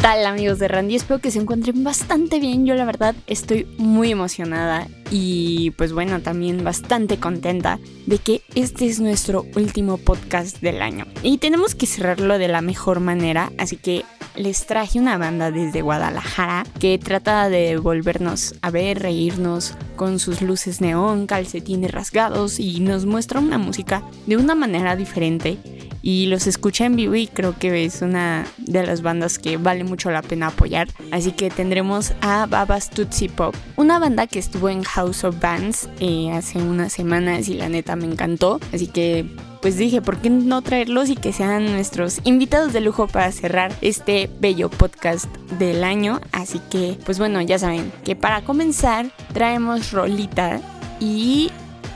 [0.00, 0.96] Tal amigos de Randy?
[0.96, 2.64] Espero que se encuentren bastante bien.
[2.64, 8.86] Yo la verdad estoy muy emocionada y pues bueno, también bastante contenta de que este
[8.86, 11.06] es nuestro último podcast del año.
[11.22, 14.04] Y tenemos que cerrarlo de la mejor manera, así que
[14.36, 20.40] les traje una banda desde Guadalajara que trata de volvernos a ver, reírnos con sus
[20.40, 25.58] luces neón, calcetines rasgados y nos muestra una música de una manera diferente
[26.02, 29.84] y los escuché en vivo y creo que es una de las bandas que vale
[29.84, 30.88] mucho la pena apoyar.
[31.10, 35.88] Así que tendremos a Babas Tootsie Pop, una banda que estuvo en House of Bands
[36.00, 38.60] eh, hace unas semanas y la neta me encantó.
[38.72, 39.26] Así que
[39.60, 43.72] pues dije, ¿por qué no traerlos y que sean nuestros invitados de lujo para cerrar
[43.82, 45.26] este bello podcast
[45.58, 46.20] del año?
[46.32, 50.60] Así que, pues bueno, ya saben que para comenzar traemos Rolita
[50.98, 51.50] y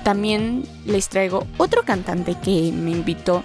[0.05, 3.43] también les traigo otro cantante que me invitó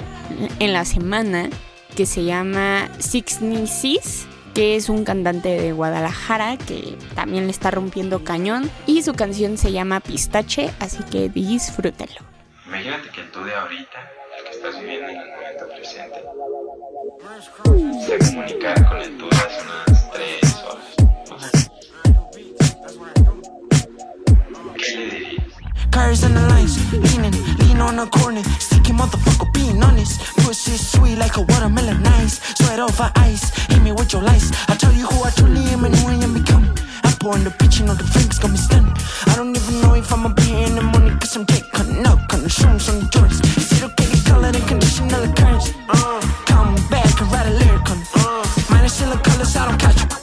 [0.59, 1.49] en la semana
[1.95, 7.71] que se llama Six Nisis que es un cantante de Guadalajara que también le está
[7.71, 12.19] rompiendo cañón y su canción se llama Pistache, así que disfrútenlo.
[12.65, 16.23] Imagínate que tú de ahorita, el que estás viviendo en el momento presente,
[18.05, 20.48] se comunicar con el tú hace unas tres
[25.99, 30.21] Cars and the lines, leaning, lean on the corner, sticky motherfucker being honest.
[30.37, 34.49] Pussy sweet like a watermelon nice, sweat over ice, hit me with your lies.
[34.69, 36.71] I tell you who I truly am and who I am becoming.
[37.03, 38.89] I'm pouring the bitch, you know the flames got me stunned.
[39.27, 42.29] I don't even know if I'ma be in the money, cause I'm getting cutting out,
[42.29, 43.37] cutting shrooms on the joints.
[43.67, 45.73] Zero getting colored and conditional occurrence.
[45.89, 48.07] Uh, come back and write a lyric on it.
[48.15, 50.18] Uh, minus still the colors, I don't catch 'em.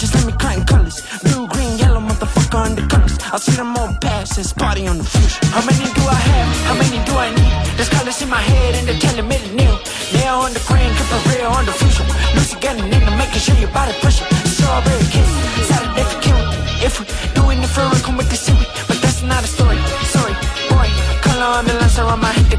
[0.00, 1.04] Just let me in colors.
[1.22, 3.18] Blue, green, yellow, motherfucker the colors.
[3.20, 5.44] I see them all pass this party on the future.
[5.52, 6.48] How many do I have?
[6.68, 7.76] How many do I need?
[7.76, 9.76] There's colors in my head and they're telling me to kneel.
[10.16, 12.06] Nail on the crane, keep it real on the future.
[12.34, 14.24] Lucy getting in making sure your body it.
[14.48, 15.28] Strawberry kiss,
[15.68, 16.48] Saturday for killing.
[16.80, 17.04] If we
[17.36, 18.72] doing it for real, come with the seaweed.
[18.88, 19.76] But that's not a story.
[20.08, 20.32] Sorry,
[20.72, 20.88] boy.
[21.20, 22.49] Color on the lines around my head,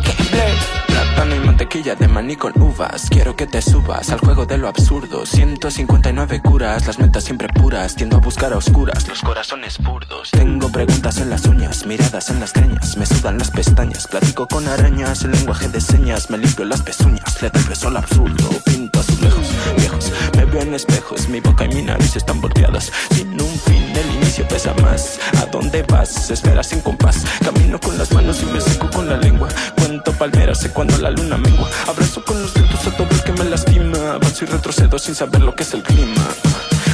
[1.71, 3.07] mantequilla de maní con uvas.
[3.09, 5.25] Quiero que te subas al juego de lo absurdo.
[5.25, 7.95] 159 curas, las metas siempre puras.
[7.95, 10.31] Tiendo a buscar a oscuras, los corazones burdos.
[10.31, 12.97] Tengo preguntas en las uñas, miradas en las greñas.
[12.97, 15.23] Me sudan las pestañas, platico con arañas.
[15.23, 17.41] El lenguaje de señas, me limpio las pezuñas.
[17.41, 20.11] Le doy beso al absurdo, pinto azulejos viejos.
[20.35, 22.91] Me veo en espejos, mi boca y mi nariz están volteadas.
[23.11, 25.19] Sin un fin, el inicio pesa más.
[25.41, 26.29] ¿A dónde vas?
[26.29, 27.23] Espera sin compás.
[27.43, 29.49] Camino con las manos y me seco con la lengua.
[29.77, 31.60] Cuento palmeras, sé cuando la luna mengua.
[31.87, 34.13] Abrazo con los dedos a todo el que me lastima.
[34.13, 36.23] Avanzo y retrocedo sin saber lo que es el clima.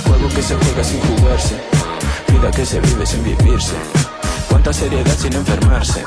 [0.06, 1.56] Juego que se juega sin jugarse.
[2.28, 3.76] Vida que se vive sin vivirse.
[4.50, 6.06] Cuánta seriedad sin enfermarse.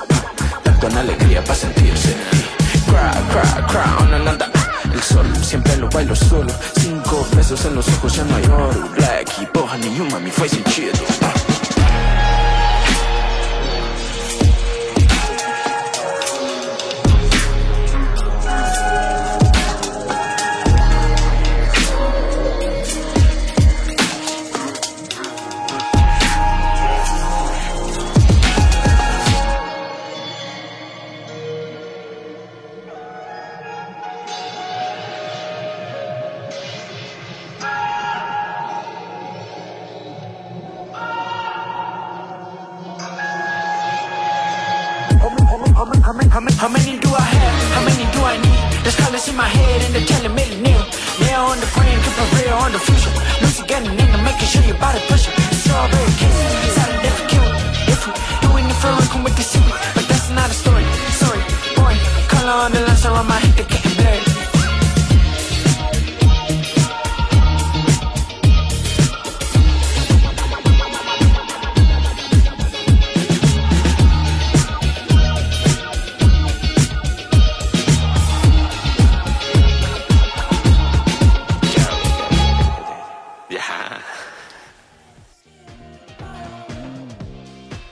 [0.63, 2.17] Tanto en alegría para sentirse.
[2.87, 4.51] Cry, cry, cry, on another.
[4.93, 6.53] El sol siempre lo bailo solo.
[6.79, 8.89] Cinco besos en los ojos ya no hay oro.
[8.97, 10.93] Black y boja ni you mami fue sin chido.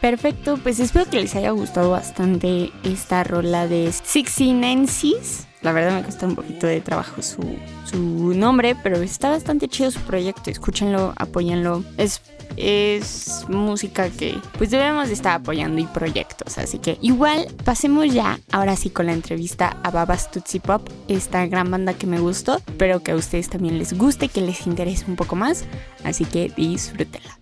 [0.08, 5.46] Perfecto, pues espero que les haya gustado bastante esta rola de Sixinensis.
[5.60, 7.42] La verdad me costó un poquito de trabajo su,
[7.84, 10.48] su nombre, pero está bastante chido su proyecto.
[10.48, 11.84] Escúchenlo, apóyenlo.
[11.98, 12.22] Es,
[12.56, 16.56] es música que pues debemos de estar apoyando y proyectos.
[16.56, 21.44] Así que igual pasemos ya ahora sí con la entrevista a Babas Tootsie Pop, esta
[21.44, 22.62] gran banda que me gustó.
[22.66, 25.66] Espero que a ustedes también les guste, que les interese un poco más.
[26.02, 27.37] Así que disfrútenla.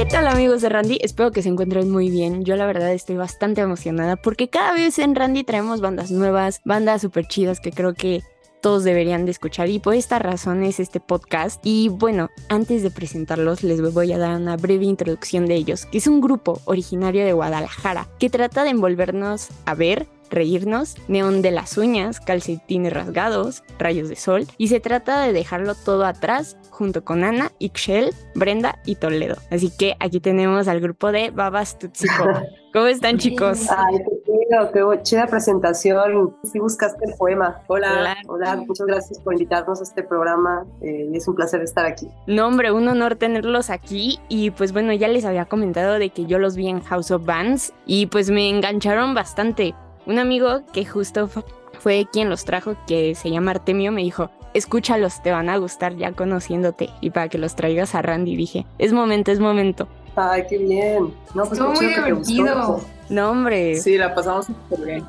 [0.00, 0.98] ¿Qué tal amigos de Randy?
[1.02, 2.42] Espero que se encuentren muy bien.
[2.42, 7.02] Yo la verdad estoy bastante emocionada porque cada vez en Randy traemos bandas nuevas, bandas
[7.02, 8.22] súper chidas que creo que
[8.62, 11.60] todos deberían de escuchar y por esta razón es este podcast.
[11.64, 15.98] Y bueno, antes de presentarlos les voy a dar una breve introducción de ellos, que
[15.98, 21.50] es un grupo originario de Guadalajara que trata de envolvernos a ver reírnos, neón de
[21.50, 27.04] las uñas, calcetines rasgados, rayos de sol, y se trata de dejarlo todo atrás junto
[27.04, 29.36] con Ana, Ixchel, Brenda y Toledo.
[29.50, 32.24] Así que aquí tenemos al grupo de Babas Tutsico.
[32.72, 33.66] ¿Cómo están chicos?
[33.68, 34.32] Ay, qué
[34.72, 36.36] chido, qué chida presentación.
[36.44, 37.60] Sí buscaste el poema.
[37.66, 40.64] Hola, hola, muchas gracias por invitarnos a este programa.
[40.80, 42.08] Eh, es un placer estar aquí.
[42.28, 44.20] No, hombre, un honor tenerlos aquí.
[44.28, 47.26] Y pues bueno, ya les había comentado de que yo los vi en House of
[47.26, 49.74] Bands y pues me engancharon bastante.
[50.10, 51.30] Un amigo que justo
[51.78, 55.94] fue quien los trajo, que se llama Artemio, me dijo, escúchalos, te van a gustar
[55.94, 58.34] ya conociéndote y para que los traigas a Randy.
[58.34, 59.86] Dije, es momento, es momento.
[60.16, 61.14] Ay, qué bien.
[61.32, 62.80] No, pues estuvo muy divertido.
[63.08, 63.76] No, hombre.
[63.76, 65.04] Sí, la pasamos súper bien.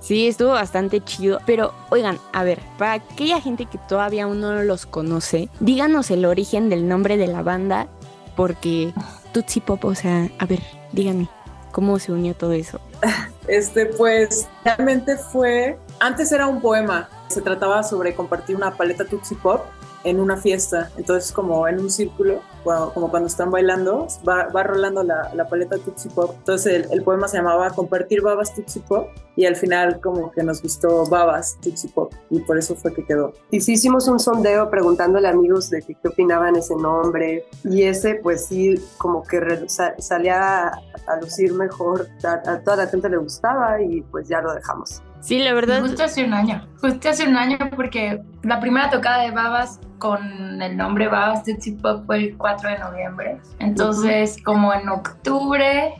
[0.00, 1.38] Sí, estuvo bastante chido.
[1.46, 6.26] Pero, oigan, a ver, para aquella gente que todavía aún no los conoce, díganos el
[6.26, 7.88] origen del nombre de la banda,
[8.36, 8.92] porque
[9.32, 10.60] Tutsi Pop, o sea, a ver,
[10.92, 11.26] díganme,
[11.70, 12.80] ¿cómo se unió todo eso?
[13.48, 19.34] Este, pues, realmente fue, antes era un poema, se trataba sobre compartir una paleta Tutsi
[19.34, 19.66] Pop
[20.04, 25.02] en una fiesta, entonces como en un círculo, como cuando están bailando, va, va rolando
[25.02, 29.08] la, la, paleta Tutsi Pop, entonces el, el, poema se llamaba Compartir Babas Tutsi Pop
[29.36, 33.04] y al final como que nos gustó Babas Tutsi Pop y por eso fue que
[33.04, 33.32] quedó.
[33.50, 38.16] Y sí hicimos un sondeo preguntándole a amigos de qué, opinaban ese nombre y ese
[38.16, 39.66] pues sí como que
[39.98, 44.40] salía a, a lucir mejor, a, a toda la gente le gustaba y pues ya
[44.40, 45.02] lo dejamos.
[45.22, 45.80] Sí, la verdad.
[45.80, 46.66] Justo hace un año.
[46.80, 51.74] Justo hace un año porque la primera tocada de Babas con el nombre Babas Tootsie
[51.74, 53.40] Pop fue el 4 de noviembre.
[53.60, 54.42] Entonces, uh -huh.
[54.42, 55.94] como en octubre,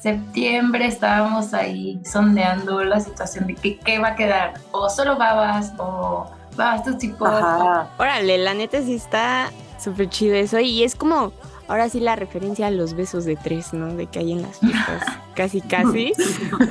[0.00, 4.54] septiembre estábamos ahí sondeando la situación de que, qué va a quedar.
[4.72, 6.26] O solo Babas o
[6.56, 7.28] Babas Tootsie Pop.
[7.28, 7.86] Ajá.
[7.98, 10.58] Órale, la neta sí está súper chido eso.
[10.58, 11.32] Y es como
[11.68, 13.94] ahora sí la referencia a los besos de tres, ¿no?
[13.94, 16.12] De que hay en las fiestas, casi, casi.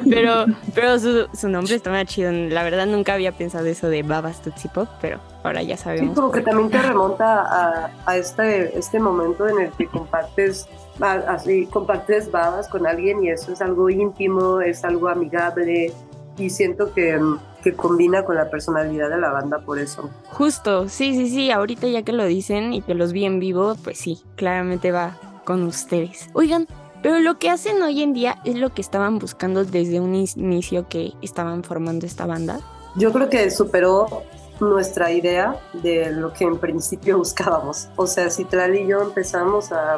[0.10, 2.32] Pero, pero su, su nombre está más chido.
[2.32, 6.10] La verdad nunca había pensado eso de Babas Tootsie Pop, pero ahora ya sabemos.
[6.10, 10.68] Sí, como que también te remonta a, a este, este momento en el que compartes
[11.02, 15.92] así compartes babas con alguien y eso es algo íntimo, es algo amigable
[16.38, 17.20] y siento que
[17.64, 20.10] que combina con la personalidad de la banda por eso.
[20.32, 23.76] Justo, sí, sí, sí, ahorita ya que lo dicen y que los vi en vivo,
[23.84, 26.30] pues sí, claramente va con ustedes.
[26.34, 26.68] Oigan,
[27.02, 30.88] pero lo que hacen hoy en día es lo que estaban buscando desde un inicio
[30.90, 32.60] que estaban formando esta banda.
[32.96, 34.24] Yo creo que superó
[34.60, 37.88] nuestra idea de lo que en principio buscábamos.
[37.96, 39.98] O sea, si Tral y yo empezamos a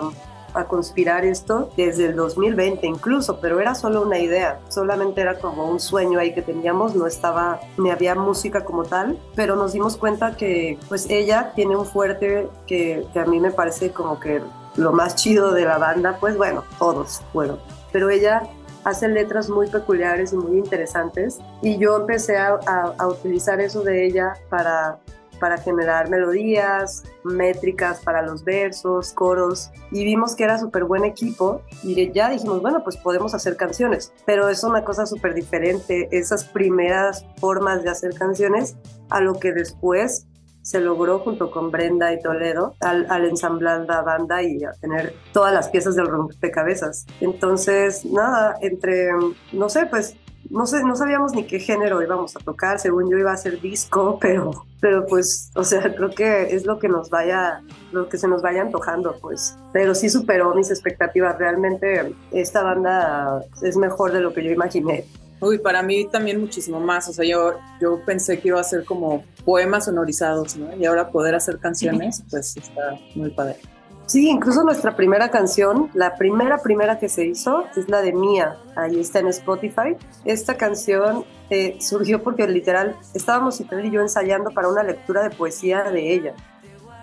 [0.56, 5.70] a conspirar esto desde el 2020 incluso, pero era solo una idea, solamente era como
[5.70, 9.98] un sueño ahí que teníamos, no estaba, ni había música como tal, pero nos dimos
[9.98, 14.42] cuenta que pues ella tiene un fuerte que, a mí me parece como que
[14.76, 17.58] lo más chido de la banda, pues bueno, todos, bueno,
[17.92, 18.44] pero ella
[18.84, 24.34] hace letras muy peculiares y muy interesantes y yo empecé a utilizar eso de ella
[24.50, 25.00] para
[25.36, 31.62] para generar melodías, métricas para los versos, coros, y vimos que era súper buen equipo
[31.84, 36.46] y ya dijimos, bueno, pues podemos hacer canciones, pero es una cosa súper diferente, esas
[36.46, 38.76] primeras formas de hacer canciones
[39.10, 40.28] a lo que después
[40.66, 45.54] se logró junto con Brenda y Toledo al, ensamblar la banda y a tener todas
[45.54, 47.06] las piezas del rompecabezas.
[47.22, 49.12] Entonces, nada, entre,
[49.54, 50.18] no sé, pues
[50.50, 53.60] no sé, no sabíamos ni qué género íbamos a tocar, según yo iba a ser
[53.62, 57.62] disco, pero, pero pues, o sea, creo que es lo que nos vaya,
[57.92, 59.58] lo que se nos vaya antojando, pues.
[59.74, 65.06] Pero sí superó mis expectativas, realmente esta banda es mejor de lo que yo imaginé.
[65.42, 68.86] Uy, para mí también muchísimo más, o sea, yo, yo pensé que iba a ser
[68.86, 70.76] como poemas sonorizados, ¿no?
[70.76, 73.58] Y ahora poder hacer canciones, pues está muy padre.
[74.06, 78.56] Sí, incluso nuestra primera canción, la primera, primera que se hizo, es la de Mía,
[78.76, 79.98] ahí está en Spotify.
[80.26, 85.32] Esta canción eh, surgió porque literal estábamos Citel y yo ensayando para una lectura de
[85.32, 86.34] poesía de ella.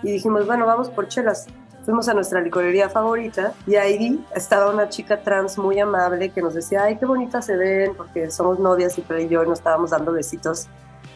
[0.01, 1.47] Y dijimos, bueno, vamos por chelas.
[1.83, 6.53] fuimos a nuestra licorería favorita y ahí estaba una chica trans muy amable que nos
[6.53, 10.13] decía, ay, qué bonitas se ven, porque somos novias y yo y nos estábamos dando
[10.13, 10.67] besitos.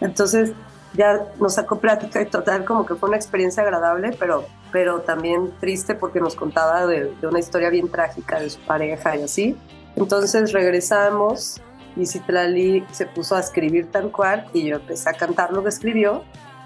[0.01, 0.51] Entonces
[0.97, 5.53] ya nos sacó plática y total como que fue una experiencia agradable, pero, pero también
[5.59, 9.57] triste porque nos contaba de, de una historia bien trágica de su pareja y así.
[9.95, 11.61] Entonces regresamos
[11.95, 15.69] y Citlali se puso a escribir tal cual y yo empecé a cantar lo que
[15.69, 16.23] escribió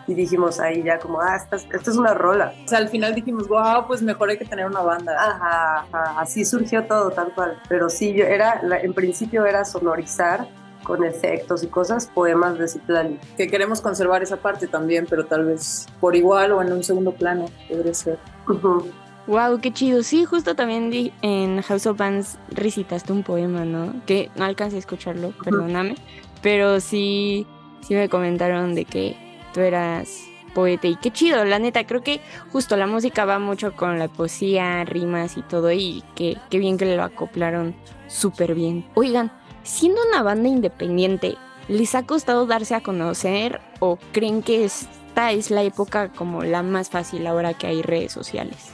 [0.07, 2.53] y dijimos ahí ya como, ah, esta, esta es una rola.
[2.65, 5.13] O sea, al final dijimos, wow, pues mejor hay que tener una banda.
[5.17, 7.61] Ajá, ajá, así surgió todo tal cual.
[7.69, 10.47] Pero sí, yo era, en principio era sonorizar
[10.91, 13.17] con efectos y cosas poemas de Citlali.
[13.37, 17.13] Que queremos conservar esa parte también, pero tal vez por igual o en un segundo
[17.13, 18.19] plano podría ser.
[18.49, 18.87] Ujú.
[19.27, 20.03] Wow, qué chido.
[20.03, 23.93] Sí, justo también di- en House of Bands recitaste un poema, ¿no?
[24.05, 25.95] Que no alcancé a escucharlo, perdóname.
[26.41, 27.47] Pero sí,
[27.87, 29.15] sí me comentaron de que
[29.53, 30.09] tú eras
[30.53, 31.85] poeta y qué chido, la neta.
[31.87, 32.19] Creo que
[32.51, 36.77] justo la música va mucho con la poesía, rimas y todo y que qué bien
[36.77, 37.73] que lo acoplaron
[38.07, 38.85] súper bien.
[38.95, 39.31] Oigan,
[39.63, 41.37] siendo una banda independiente,
[41.67, 46.63] ¿les ha costado darse a conocer o creen que esta es la época como la
[46.63, 48.71] más fácil ahora que hay redes sociales?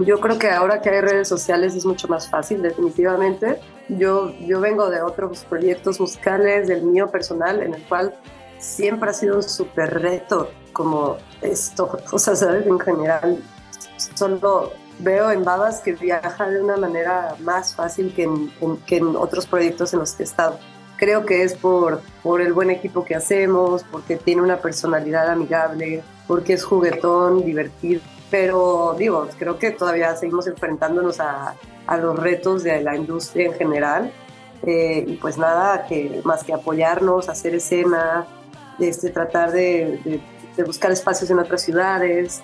[0.00, 3.60] Yo creo que ahora que hay redes sociales es mucho más fácil, definitivamente.
[3.88, 8.14] Yo, yo vengo de otros proyectos musicales, del mío personal, en el cual
[8.58, 12.66] siempre ha sido un súper reto como esto, o sea, ¿sabes?
[12.66, 13.42] En general,
[14.14, 18.96] solo veo en Babas que viaja de una manera más fácil que en, en- que
[18.98, 20.58] en otros proyectos en los que he estado.
[20.96, 26.02] Creo que es por, por el buen equipo que hacemos, porque tiene una personalidad amigable,
[26.28, 28.00] porque es juguetón, divertido.
[28.30, 31.54] Pero digo, creo que todavía seguimos enfrentándonos a,
[31.86, 34.12] a los retos de la industria en general.
[34.64, 38.24] Eh, y pues nada, que, más que apoyarnos, hacer escena,
[38.78, 40.20] este, tratar de, de-
[40.56, 42.42] de buscar espacios en otras ciudades,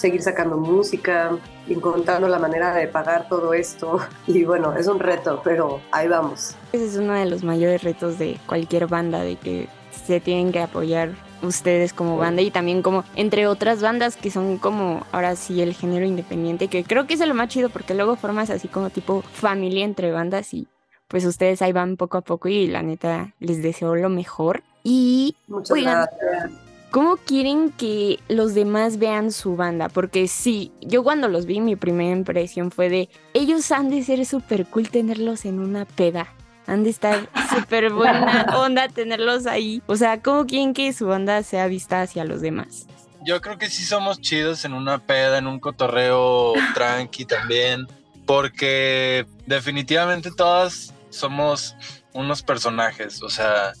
[0.00, 1.36] seguir sacando música,
[1.68, 4.00] encontrando la manera de pagar todo esto.
[4.26, 6.54] Y bueno, es un reto, pero ahí vamos.
[6.72, 9.68] Ese es uno de los mayores retos de cualquier banda, de que
[10.06, 11.10] se tienen que apoyar
[11.42, 15.74] ustedes como banda y también como entre otras bandas que son como ahora sí el
[15.74, 19.22] género independiente, que creo que es lo más chido porque luego formas así como tipo
[19.22, 20.68] familia entre bandas y
[21.08, 24.62] pues ustedes ahí van poco a poco y la neta les deseo lo mejor.
[24.84, 26.69] Y Muchas Oigan, gracias.
[26.90, 29.88] ¿Cómo quieren que los demás vean su banda?
[29.88, 34.26] Porque sí, yo cuando los vi, mi primera impresión fue de, ellos han de ser
[34.26, 36.34] súper cool tenerlos en una peda.
[36.66, 39.82] Han de estar súper buena onda tenerlos ahí.
[39.86, 42.88] O sea, ¿cómo quieren que su banda sea vista hacia los demás?
[43.24, 47.86] Yo creo que sí somos chidos en una peda, en un cotorreo tranqui también,
[48.26, 51.76] porque definitivamente todas somos
[52.14, 53.74] unos personajes, o sea,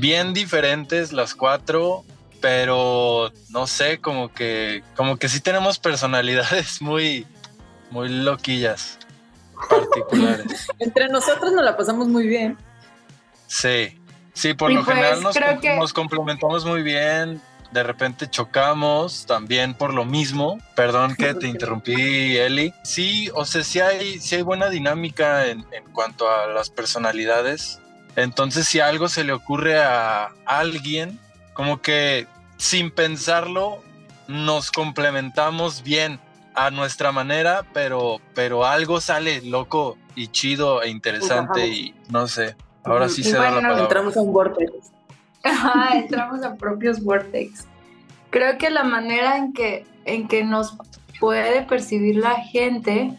[0.00, 2.04] bien diferentes las cuatro,
[2.40, 7.26] pero no sé, como que como que sí tenemos personalidades muy
[7.90, 8.98] muy loquillas
[9.68, 10.66] particulares.
[10.78, 12.56] Entre nosotros nos la pasamos muy bien.
[13.46, 13.98] Sí,
[14.32, 17.40] sí, por Y lo pues, general nos, com- que- nos complementamos muy bien.
[17.72, 20.58] De repente chocamos también por lo mismo.
[20.74, 22.72] Perdón que te interrumpí, Eli.
[22.84, 27.80] Sí, o sea, sí hay, sí hay buena dinámica en, en cuanto a las personalidades.
[28.16, 31.18] Entonces, si algo se le ocurre a alguien,
[31.54, 32.26] como que
[32.56, 33.82] sin pensarlo,
[34.28, 36.20] nos complementamos bien
[36.54, 42.56] a nuestra manera, pero, pero algo sale loco y chido e interesante y no sé.
[42.84, 43.82] Ahora sí Y se da la bueno, palabra.
[43.84, 44.72] Entramos a un vortex.
[45.42, 47.66] Ajá, entramos a propios vortex.
[48.30, 50.76] Creo que la manera en que, en que nos
[51.18, 53.18] puede percibir la gente,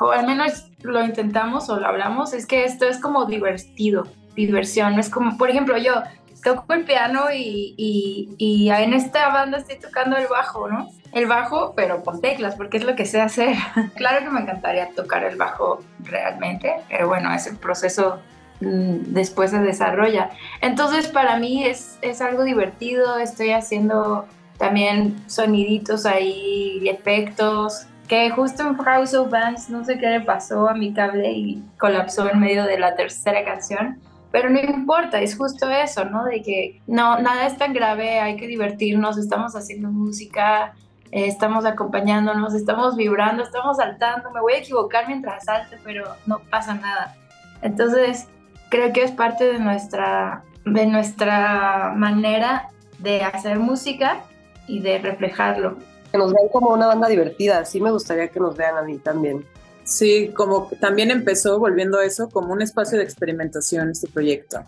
[0.00, 4.94] o al menos lo intentamos o lo hablamos, es que esto es como divertido, diversión.
[4.94, 6.02] No es como, por ejemplo, yo
[6.42, 10.88] toco el piano y, y, y en esta banda estoy tocando el bajo, ¿no?
[11.12, 13.56] El bajo, pero con teclas, porque es lo que sé hacer.
[13.96, 18.20] claro que me encantaría tocar el bajo realmente, pero bueno, es el proceso
[18.60, 20.30] mm, después se desarrolla.
[20.60, 24.26] Entonces para mí es, es algo divertido, estoy haciendo
[24.58, 30.68] también soniditos ahí, efectos, que justo en House of Bands no sé qué le pasó
[30.68, 34.00] a mi cable y colapsó en medio de la tercera canción.
[34.30, 36.24] Pero no importa, es justo eso, ¿no?
[36.24, 40.74] De que no, nada es tan grave, hay que divertirnos, estamos haciendo música,
[41.10, 46.40] eh, estamos acompañándonos, estamos vibrando, estamos saltando, me voy a equivocar mientras salte, pero no
[46.50, 47.14] pasa nada.
[47.62, 48.28] Entonces,
[48.68, 54.18] creo que es parte de nuestra, de nuestra manera de hacer música
[54.66, 55.78] y de reflejarlo.
[56.16, 57.64] Que nos vean como una banda divertida.
[57.64, 59.44] Sí me gustaría que nos vean a mí también.
[59.84, 64.64] Sí, como también empezó, volviendo a eso, como un espacio de experimentación este proyecto.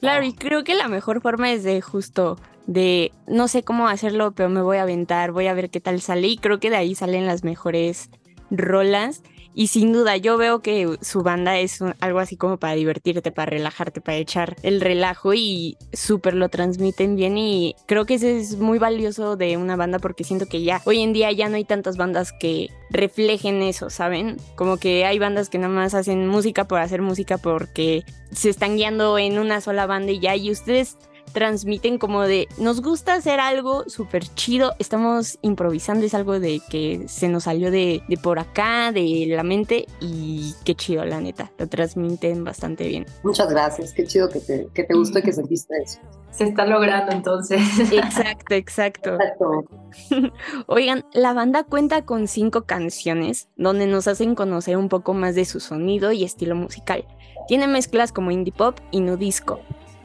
[0.00, 4.32] Claro, y creo que la mejor forma es de justo de no sé cómo hacerlo,
[4.32, 6.76] pero me voy a aventar, voy a ver qué tal sale y creo que de
[6.76, 8.10] ahí salen las mejores
[8.50, 9.22] rolas.
[9.58, 13.50] Y sin duda, yo veo que su banda es algo así como para divertirte, para
[13.50, 17.36] relajarte, para echar el relajo y súper lo transmiten bien.
[17.36, 21.00] Y creo que eso es muy valioso de una banda porque siento que ya hoy
[21.00, 24.36] en día ya no hay tantas bandas que reflejen eso, ¿saben?
[24.54, 28.76] Como que hay bandas que nada más hacen música por hacer música porque se están
[28.76, 30.36] guiando en una sola banda y ya.
[30.36, 30.98] Y ustedes
[31.28, 37.04] transmiten como de nos gusta hacer algo súper chido, estamos improvisando, es algo de que
[37.08, 41.68] se nos salió de, por acá, de la mente y qué chido, la neta, lo
[41.68, 43.06] transmiten bastante bien.
[43.22, 45.98] Muchas gracias, qué chido que te, que te gustó y que sentiste eso.
[46.30, 47.60] Se está logrando entonces.
[47.90, 49.14] Exacto, exacto.
[49.14, 49.64] exacto.
[50.66, 55.46] Oigan, la banda cuenta con cinco canciones donde nos hacen conocer un poco más de
[55.46, 57.06] su sonido y estilo musical.
[57.48, 59.58] Tiene mezclas como indie pop y nu disco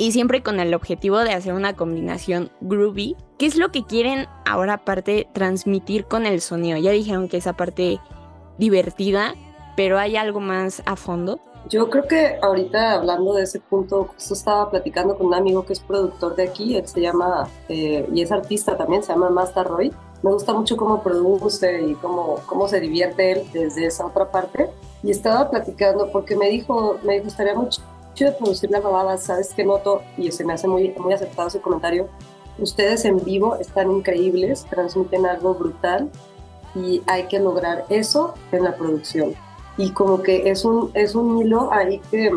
[0.03, 3.15] y siempre con el objetivo de hacer una combinación groovy.
[3.37, 6.77] ¿Qué es lo que quieren ahora aparte transmitir con el sonido?
[6.77, 8.01] Ya dijeron que esa parte
[8.57, 9.33] divertida,
[9.77, 11.39] pero hay algo más a fondo.
[11.69, 15.71] Yo creo que ahorita hablando de ese punto, justo estaba platicando con un amigo que
[15.71, 19.65] es productor de aquí, él se llama, eh, y es artista también, se llama Master
[19.65, 19.93] Roy.
[20.21, 24.69] Me gusta mucho cómo produce y cómo, cómo se divierte él desde esa otra parte.
[25.01, 27.81] Y estaba platicando porque me dijo, me gustaría mucho
[28.15, 30.01] de producir la babada, ¿sabes qué noto?
[30.17, 32.07] Y se me hace muy, muy aceptado ese comentario.
[32.59, 36.09] Ustedes en vivo están increíbles, transmiten algo brutal
[36.75, 39.33] y hay que lograr eso en la producción.
[39.77, 42.31] Y como que es un, es un hilo ahí que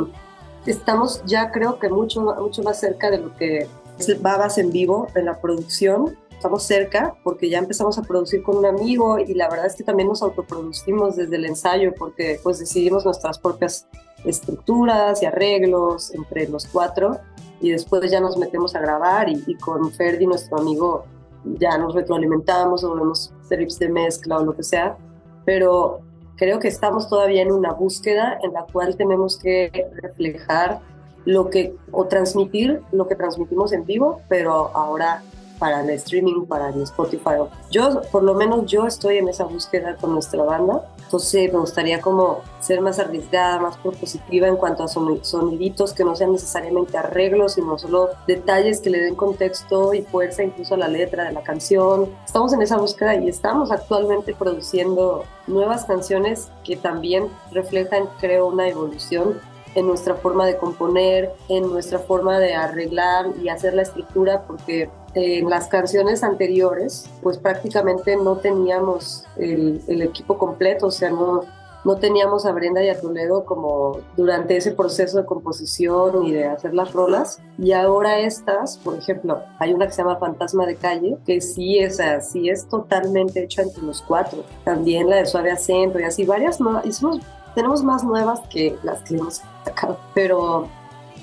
[0.66, 3.68] estamos ya creo que mucho, mucho más cerca de lo que
[3.98, 6.16] es babas en vivo en la producción.
[6.30, 9.84] Estamos cerca porque ya empezamos a producir con un amigo y la verdad es que
[9.84, 13.86] también nos autoproducimos desde el ensayo porque pues decidimos nuestras propias
[14.26, 17.18] estructuras y arreglos entre los cuatro
[17.60, 21.04] y después ya nos metemos a grabar y, con Ferdi, nuestro amigo,
[21.44, 24.96] ya nos retroalimentamos o vemos trips de mezcla o lo que sea,
[25.44, 26.00] pero
[26.36, 30.80] creo que estamos todavía en una búsqueda en la cual tenemos que reflejar
[31.24, 35.22] lo que o transmitir lo que transmitimos en vivo, pero ahora
[35.58, 37.36] para el streaming, para el Spotify.
[37.70, 42.00] Yo, por lo menos yo estoy en esa búsqueda con nuestra banda entonces me gustaría
[42.00, 47.54] como ser más arriesgada, más propositiva en cuanto a soniditos que no sean necesariamente arreglos,
[47.54, 51.42] sino solo detalles que le den contexto y fuerza incluso a la letra de la
[51.42, 52.10] canción.
[52.24, 58.68] Estamos en esa búsqueda y estamos actualmente produciendo nuevas canciones que también reflejan, creo, una
[58.68, 59.40] evolución
[59.76, 64.90] en nuestra forma de componer, en nuestra forma de arreglar y hacer la estructura, porque
[65.16, 71.40] en las canciones anteriores, pues prácticamente no teníamos el, equipo completo, o sea, no,
[71.86, 76.44] no teníamos a Brenda y a Toledo como durante ese proceso de composición y de
[76.44, 77.40] hacer las rolas.
[77.56, 81.78] Y ahora estas, por ejemplo, hay una que se llama Fantasma de Calle, que sí
[81.78, 84.44] es así, es totalmente hecha entre los cuatro.
[84.64, 86.84] También la de Suave Acento y así, varias más.
[86.84, 87.20] Hicimos
[87.54, 90.68] tenemos más nuevas que las que hemos sacado, pero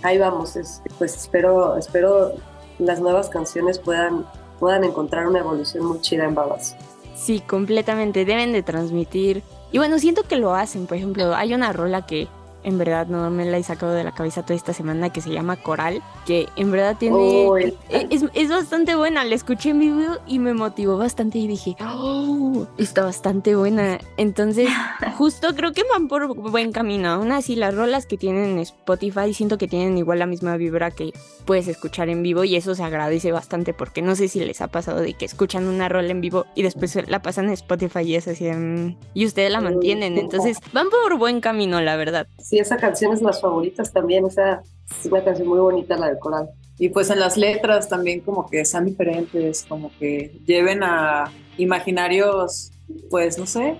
[0.01, 0.57] ahí vamos.
[0.97, 2.31] pues espero, espero
[2.79, 4.25] las nuevas canciones puedan,
[4.59, 6.75] puedan encontrar una evolución muy chida en Babas.
[7.15, 8.25] Sí, completamente.
[8.25, 9.43] Deben de transmitir.
[9.71, 10.87] Y bueno, siento que lo hacen.
[10.87, 12.27] Por ejemplo, hay una rola que
[12.63, 15.29] en verdad no me la he sacado de la cabeza toda esta semana, que se
[15.29, 17.47] llama Coral, que en verdad tiene...
[17.89, 22.65] E, es, bastante buena, la escuché en vivo y me motivó bastante y dije, oh,
[22.77, 23.99] está bastante buena.
[24.17, 24.69] Entonces,
[25.17, 27.09] justo creo que van por buen camino.
[27.09, 30.91] Aún así, las rolas que tienen en Spotify siento que tienen igual la misma vibra
[30.91, 31.13] que
[31.45, 34.67] puedes escuchar en vivo y eso se agradece bastante porque no sé si les ha
[34.67, 38.15] pasado de que escuchan una rola en vivo y después la pasan en Spotify y
[38.15, 40.17] es así, mm, y ustedes la mantienen.
[40.17, 44.61] Entonces, van por buen camino, la verdad sí, esa canción es las favoritas también, esa
[44.99, 46.49] es una canción muy bonita, la de Coral.
[46.77, 52.71] Y pues en las letras también como que sean diferentes, como que lleven a imaginarios,
[53.09, 53.79] pues no sé,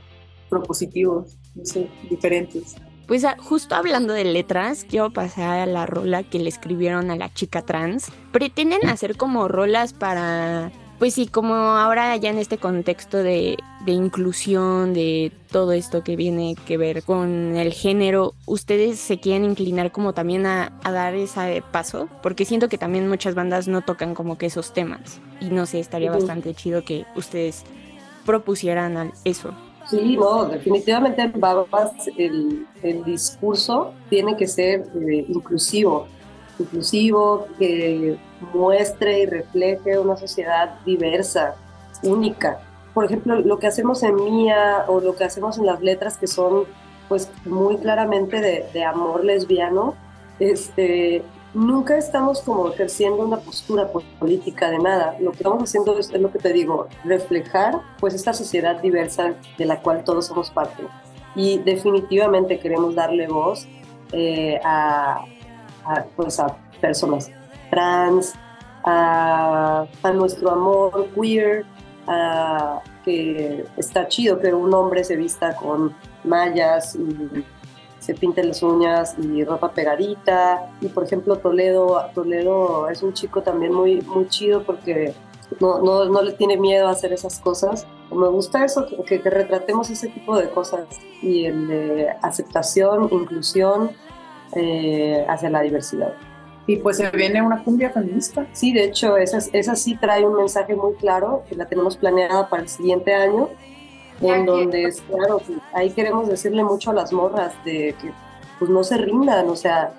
[0.50, 2.76] propositivos, no sé, diferentes.
[3.08, 7.16] Pues ah, justo hablando de letras, quiero pasar a la rola que le escribieron a
[7.16, 8.12] la chica trans.
[8.32, 14.94] Pretenden hacer como rolas para pues sí, como ahora ya en este contexto de, inclusión,
[14.94, 20.14] de todo esto que viene que ver con el género, ¿ustedes se quieren inclinar como
[20.14, 22.08] también a, dar ese paso?
[22.22, 25.20] Porque siento que también muchas bandas no tocan como que esos temas.
[25.42, 27.64] Y no sé, estaría bastante chido que ustedes
[28.26, 29.54] propusieran eso.
[29.90, 32.66] Sí, no, definitivamente en Babas el,
[33.06, 36.08] discurso tiene que ser eh, inclusivo
[36.60, 38.18] inclusivo, que
[38.54, 41.56] muestre y refleje una sociedad diversa,
[42.04, 42.60] única.
[42.94, 46.28] Por ejemplo, lo que hacemos en Mía o lo que hacemos en las letras que
[46.28, 46.66] son
[47.10, 48.40] pues muy claramente
[48.74, 49.96] de, amor lesbiano,
[50.40, 55.16] este, nunca estamos como ejerciendo una postura política de nada.
[55.20, 59.34] Lo que estamos haciendo es, es, lo que te digo, reflejar pues esta sociedad diversa
[59.58, 60.84] de la cual todos somos parte.
[61.36, 63.68] Y definitivamente queremos darle voz
[64.12, 65.26] eh, a,
[65.86, 67.32] a, pues a personas
[67.74, 68.34] trans,
[68.84, 71.66] a, a nuestro amor queer,
[72.08, 77.44] a, que está chido que un hombre se vista con mallas y
[78.00, 80.70] se pinte las uñas y ropa pegadita.
[80.82, 85.14] Y por ejemplo, Toledo, Toledo es un chico también muy, muy chido porque
[85.60, 87.88] no, no, no le tiene miedo a hacer esas cosas.
[88.12, 90.86] Me gusta eso, que, retratemos ese tipo de cosas
[91.22, 93.92] y el de aceptación, inclusión
[94.56, 96.14] eh, hacia la diversidad.
[96.66, 98.48] Y pues se viene una cumbia feminista.
[98.54, 102.50] Sí, de hecho, esa, esa sí trae un mensaje muy claro, que la tenemos planeada
[102.50, 103.50] para el siguiente año,
[104.22, 105.42] en donde, es, claro,
[105.74, 108.12] ahí queremos decirle mucho a las morras de que
[108.60, 109.94] pues no se rindan, o sea,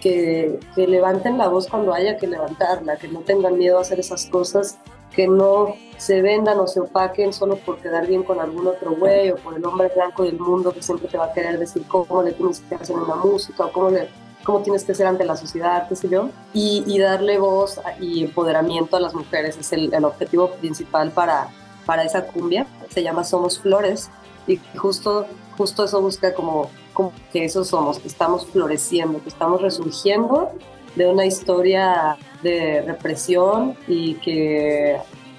[0.00, 4.00] que, que levanten la voz cuando haya que levantarla, que no tengan miedo a hacer
[4.00, 4.78] esas cosas,
[5.14, 9.30] que no se vendan o se opaquen solo por quedar bien con algún otro güey
[9.30, 12.22] o por el hombre blanco del mundo que siempre te va a querer decir cómo
[12.22, 14.08] le tienes que hacer una música o cómo le
[14.46, 18.24] cómo tienes que ser ante la sociedad, qué sé yo, y, y darle voz y
[18.24, 21.48] empoderamiento a las mujeres es el, el, objetivo principal para,
[21.84, 24.08] para esa cumbia, se llama Somos Flores,
[24.46, 25.26] y justo,
[25.58, 30.52] justo eso busca como, como que eso somos, que estamos floreciendo, que estamos resurgiendo
[30.94, 34.96] de una historia de represión y que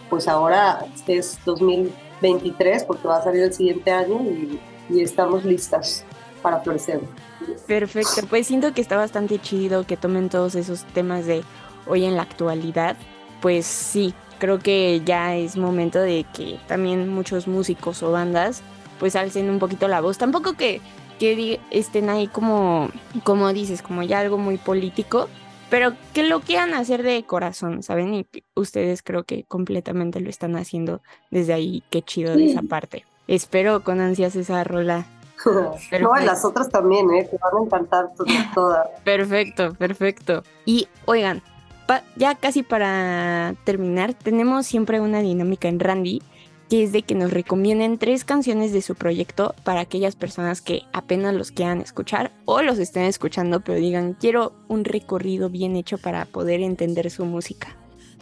[0.10, 6.06] pues ahora es 2023 porque va a salir el siguiente año y, y estamos listas
[6.48, 7.02] para florecer.
[7.68, 11.44] Perfecto, pues siento que está bastante chido que tomen todos esos temas de
[11.88, 12.96] hoy en la actualidad.
[13.42, 18.62] Pues sí, creo que ya es momento de que también muchos músicos o bandas
[18.98, 20.18] pues alcen un poquito la voz.
[20.18, 20.80] Tampoco que,
[21.20, 22.92] que estén ahí como,
[23.26, 25.28] como dices, como ya algo muy político,
[25.70, 28.14] pero que lo quieran hacer de corazón, ¿saben?
[28.14, 33.04] Y ustedes creo que completamente lo están haciendo desde ahí, qué chido de esa parte.
[33.28, 35.08] Espero con ansias esa rola
[36.02, 37.28] no, las otras también, ¿eh?
[37.30, 38.10] Te van a encantar
[38.54, 38.88] todas.
[39.04, 40.44] perfecto, perfecto.
[40.66, 41.42] Y oigan,
[42.16, 46.22] ya casi para terminar, tenemos siempre una dinámica en Randy,
[46.70, 50.84] que es de que nos recomienden tres canciones de su proyecto para aquellas personas que
[50.92, 55.98] apenas los quieran escuchar o los estén escuchando, pero digan, quiero un recorrido bien hecho
[55.98, 57.70] para poder entender su música.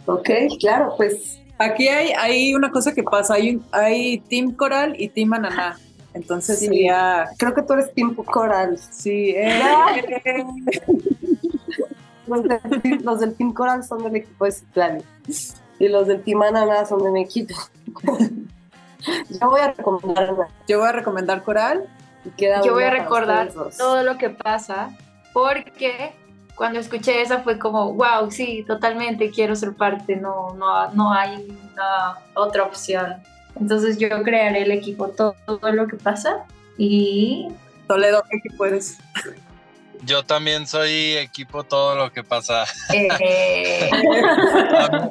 [0.06, 5.08] Ok, claro, pues Aquí hay, hay una cosa que pasa, hay, hay Team Coral y
[5.08, 5.78] Team Ananá.
[6.16, 6.66] Entonces sí.
[6.66, 7.28] sería.
[7.38, 8.78] Creo que tú eres Team Coral.
[8.78, 9.60] Sí, eh.
[12.26, 12.60] los, del,
[13.02, 15.04] los, del Team Coral son del equipo de Citlali.
[15.78, 17.54] Y los del Team Ananá son de mi equipo.
[19.28, 20.34] Yo voy a recomendar.
[20.66, 21.86] Yo voy a recomendar Coral.
[22.64, 24.90] Yo voy a recordar todo lo que pasa
[25.32, 26.12] porque
[26.56, 31.46] cuando escuché esa fue como, wow, sí, totalmente quiero ser parte, no, no, no hay
[31.72, 33.22] una otra opción.
[33.60, 36.44] Entonces yo crearé el equipo todo, todo lo que pasa
[36.78, 37.48] y...
[37.86, 38.98] Toledo, ¿qué equipo eres?
[40.02, 42.64] Yo también soy equipo todo lo que pasa.
[42.92, 43.88] Eh...
[43.92, 45.10] a,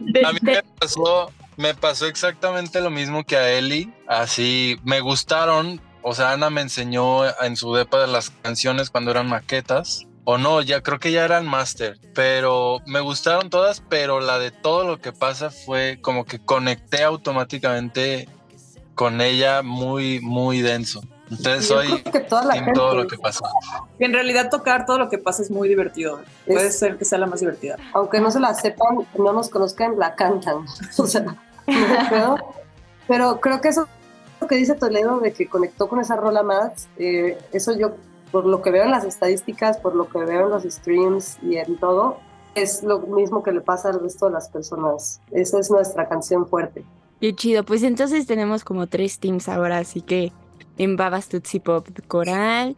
[0.00, 3.92] mí, a mí me, pasó, me pasó exactamente lo mismo que a Eli.
[4.06, 5.80] Así me gustaron.
[6.02, 10.38] O sea, Ana me enseñó en su depa de las canciones cuando eran maquetas o
[10.38, 14.84] no, ya creo que ya eran máster, pero me gustaron todas, pero la de todo
[14.84, 18.28] lo que pasa fue como que conecté automáticamente
[18.94, 21.02] con ella muy, muy denso.
[21.30, 23.44] Entonces soy que toda la en todo lo que pasa.
[23.98, 26.20] En realidad tocar todo lo que pasa es muy divertido.
[26.46, 27.76] Es, Puede ser que sea la más divertida.
[27.92, 30.64] Aunque no se la sepan, no nos conozcan, la cantan.
[30.98, 31.24] O sea,
[32.10, 32.36] pero,
[33.08, 33.88] pero creo que eso
[34.48, 37.96] que dice Toledo de que conectó con esa rola más, eh, eso yo
[38.34, 41.56] por lo que veo en las estadísticas, por lo que veo en los streams y
[41.56, 42.18] en todo,
[42.56, 45.20] es lo mismo que le pasa al resto de las personas.
[45.30, 46.84] Esa es nuestra canción fuerte.
[47.20, 50.32] Qué chido, pues entonces tenemos como tres teams ahora, así que
[50.78, 52.74] en Babas Tutsi Pop Coral,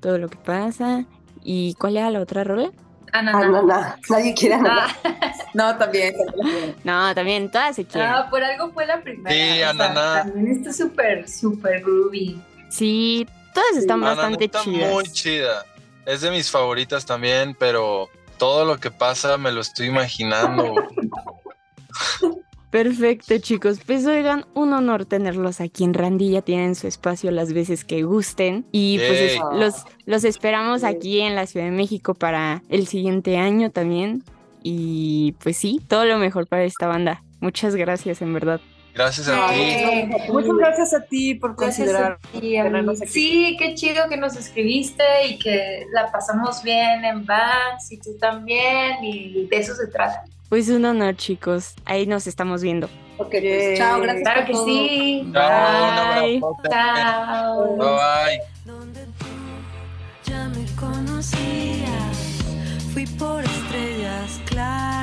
[0.00, 1.06] todo lo que pasa.
[1.42, 2.70] ¿Y cuál era la otra rola?
[3.10, 3.38] Ananá.
[3.38, 3.98] Ananá.
[4.10, 4.88] Nadie quiere ananá.
[5.54, 6.76] No, también, también.
[6.84, 8.10] No, también, todas se quieren.
[8.10, 9.30] Ah, por algo fue la primera.
[9.34, 10.24] Sí, Ananá.
[10.24, 12.38] también está súper, súper groovy.
[12.68, 14.04] Sí, todas están sí.
[14.04, 14.92] bastante está chidas.
[14.92, 15.64] muy chida.
[16.04, 20.74] Es de mis favoritas también, pero todo lo que pasa me lo estoy imaginando.
[22.70, 23.78] Perfecto, chicos.
[23.86, 26.42] Pues oigan, un honor tenerlos aquí en Randilla.
[26.42, 28.66] Tienen su espacio las veces que gusten.
[28.72, 33.70] Y pues los, los esperamos aquí en la Ciudad de México para el siguiente año
[33.70, 34.24] también.
[34.64, 37.22] Y pues sí, todo lo mejor para esta banda.
[37.38, 38.60] Muchas gracias, en verdad.
[38.94, 40.08] Gracias a ti.
[40.32, 42.56] Muchas gracias a ti por considerar ti.
[43.06, 48.16] Sí, qué chido que nos escribiste y que la pasamos bien en Vans y tú
[48.20, 50.22] también y de eso se trata.
[50.48, 51.74] Pues un honor, chicos.
[51.84, 52.88] Ahí nos estamos viendo.
[53.16, 54.66] Ok, pues chao, gracias Claro por que todo.
[54.66, 55.30] sí.
[55.32, 56.40] Chao, Bye.
[56.70, 57.76] Chao.
[57.76, 58.40] Bye.
[58.64, 62.42] donde tú ya me conocías.
[62.92, 64.93] Fui por estrellas claras,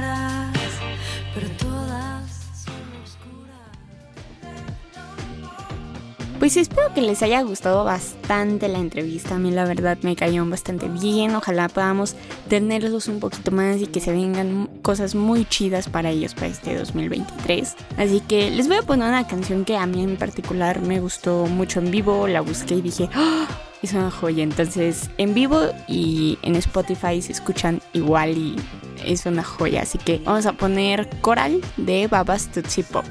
[6.41, 9.35] Pues espero que les haya gustado bastante la entrevista.
[9.35, 11.35] A mí la verdad me cayeron bastante bien.
[11.35, 12.15] Ojalá podamos
[12.49, 16.75] tenerlos un poquito más y que se vengan cosas muy chidas para ellos para este
[16.75, 17.75] 2023.
[17.95, 21.45] Así que les voy a poner una canción que a mí en particular me gustó
[21.45, 22.27] mucho en vivo.
[22.27, 23.45] La busqué y dije, ¡Ah!
[23.83, 24.41] es una joya.
[24.41, 28.55] Entonces en vivo y en Spotify se escuchan igual y
[29.05, 29.83] es una joya.
[29.83, 33.05] Así que vamos a poner Coral de Babas Tootsie Pop.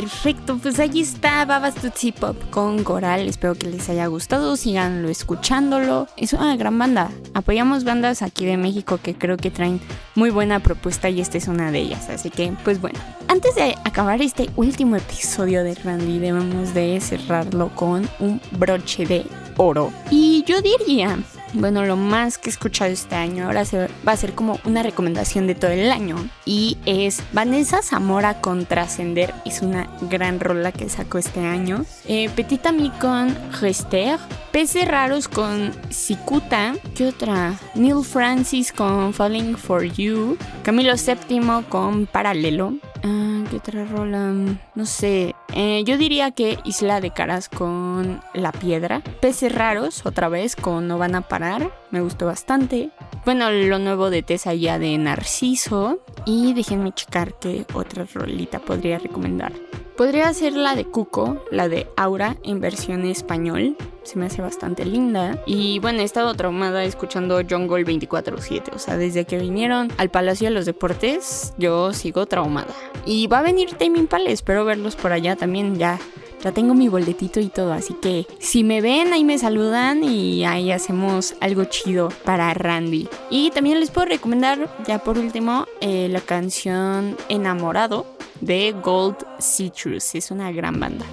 [0.00, 3.28] Perfecto, pues ahí está Babas Tootsie Pop con Coral.
[3.28, 6.06] Espero que les haya gustado, síganlo escuchándolo.
[6.16, 7.10] Es una gran banda.
[7.34, 9.78] Apoyamos bandas aquí de México que creo que traen
[10.14, 12.08] muy buena propuesta y esta es una de ellas.
[12.08, 17.68] Así que, pues bueno, antes de acabar este último episodio de Randy, debemos de cerrarlo
[17.74, 19.26] con un broche de
[19.58, 19.92] oro.
[20.10, 21.18] Y yo diría
[21.54, 23.46] bueno, lo más que he escuchado este año.
[23.46, 26.16] Ahora se va a ser como una recomendación de todo el año.
[26.44, 29.34] Y es Vanessa Zamora con Trascender.
[29.44, 31.84] Es una gran rola que sacó este año.
[32.06, 34.18] Eh, Petit Ami con Rester.
[34.52, 36.74] Peces Raros con Cicuta.
[36.94, 37.54] ¿Qué otra?
[37.74, 40.36] Neil Francis con Falling for You.
[40.62, 42.74] Camilo VII con Paralelo.
[43.02, 44.32] Ah, ¿Qué otra rola?
[44.74, 45.34] No sé.
[45.54, 49.00] Eh, yo diría que Isla de Caras con La Piedra.
[49.20, 51.70] Peces Raros, otra vez, con No Van a Parar.
[51.90, 52.90] Me gustó bastante.
[53.24, 56.00] Bueno, lo nuevo de Tessa ya de Narciso.
[56.26, 59.52] Y déjenme checar qué otra rolita podría recomendar.
[60.00, 63.76] Podría ser la de Cuco, la de Aura en versión español.
[64.02, 65.42] Se me hace bastante linda.
[65.44, 68.74] Y bueno, he estado traumada escuchando Jungle 24-7.
[68.74, 72.72] O sea, desde que vinieron al Palacio de los Deportes, yo sigo traumada.
[73.04, 75.76] Y va a venir Tame Impala, espero verlos por allá también.
[75.76, 75.98] Ya
[76.42, 80.44] ya tengo mi boletito y todo, así que si me ven, ahí me saludan y
[80.44, 83.08] ahí hacemos algo chido para Randy.
[83.30, 88.06] Y también les puedo recomendar, ya por último, eh, la canción Enamorado
[88.40, 90.14] de Gold Citrus.
[90.14, 91.04] Es una gran banda.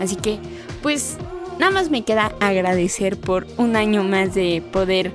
[0.00, 0.38] Así que,
[0.82, 1.16] pues,
[1.58, 5.12] nada más me queda agradecer por un año más de poder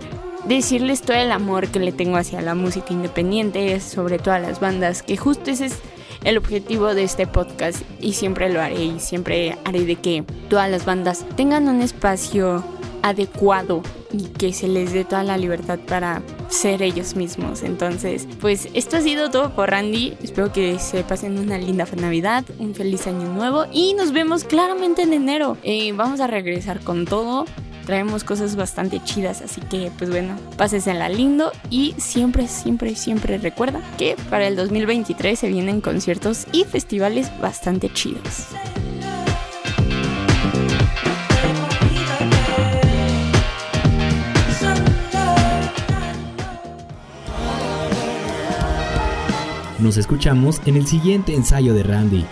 [0.47, 5.03] decirles todo el amor que le tengo hacia la música independiente, sobre todas las bandas,
[5.03, 5.80] que justo ese es
[6.23, 10.69] el objetivo de este podcast y siempre lo haré y siempre haré de que todas
[10.69, 12.63] las bandas tengan un espacio
[13.03, 17.63] adecuado y que se les dé toda la libertad para ser ellos mismos.
[17.63, 20.17] Entonces, pues esto ha sido todo por Randy.
[20.21, 25.03] Espero que se pasen una linda Navidad, un feliz año nuevo y nos vemos claramente
[25.03, 25.58] en enero.
[25.63, 27.45] Eh, vamos a regresar con todo.
[27.88, 30.36] Traemos cosas bastante chidas, así que pues bueno,
[31.00, 36.65] la lindo y siempre, siempre, siempre recuerda que para el 2023 se vienen conciertos y
[36.65, 38.47] festivales bastante chidos.
[49.80, 52.26] Nos escuchamos en el siguiente ensayo de Randy.